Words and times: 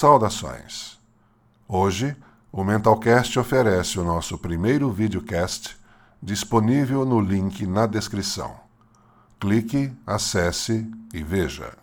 Saudações! 0.00 0.96
Hoje, 1.66 2.16
o 2.52 2.62
Mentalcast 2.62 3.36
oferece 3.36 3.98
o 3.98 4.04
nosso 4.04 4.38
primeiro 4.38 4.92
videocast 4.92 5.76
disponível 6.22 7.04
no 7.04 7.20
link 7.20 7.66
na 7.66 7.84
descrição. 7.84 8.60
Clique, 9.40 9.92
acesse 10.06 10.88
e 11.12 11.20
veja. 11.20 11.76